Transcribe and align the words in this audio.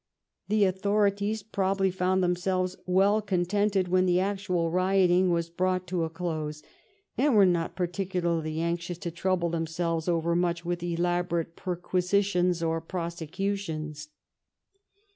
The 0.47 0.65
au 0.65 0.71
thorities 0.71 1.43
probably 1.43 1.91
found 1.91 2.23
themselves 2.23 2.75
well 2.87 3.21
contented 3.21 3.87
when 3.87 4.07
the 4.07 4.19
actual 4.19 4.71
rioting 4.71 5.29
was 5.29 5.51
brought 5.51 5.85
to 5.89 6.03
a 6.05 6.09
close, 6.09 6.63
and 7.19 7.35
were 7.35 7.45
not 7.45 7.75
particularly 7.75 8.61
anxious 8.61 8.97
to 8.97 9.11
trouble 9.11 9.51
themselves 9.51 10.07
overmuch 10.09 10.65
with 10.65 10.81
elaborate 10.81 11.55
perquisitions 11.55 12.63
or 12.63 12.81
prosecutions. 12.81 14.09